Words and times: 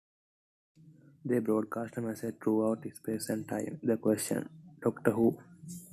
They 1.23 1.37
broadcast 1.41 1.95
a 1.97 2.01
message 2.01 2.37
throughout 2.41 2.83
space 2.91 3.29
and 3.29 3.47
time, 3.47 3.79
the 3.83 3.97
question 3.97 4.49
Doctor 4.83 5.11
Who? 5.11 5.37